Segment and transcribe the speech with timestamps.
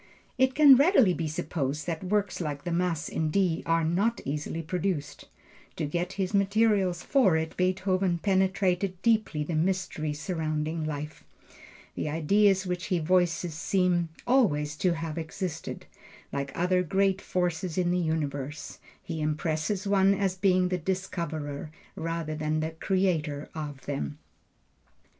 [0.39, 4.63] It can readily be supposed that works like the Mass in D are not easily
[4.63, 5.27] produced.
[5.75, 11.23] To get his materials for it Beethoven penetrated deeply the mystery surrounding life.
[11.93, 15.85] The ideas which he voices seem always to have existed,
[16.33, 22.33] like other great forces in the universe; he impresses one as being the discoverer, rather
[22.33, 24.17] than the creator of them.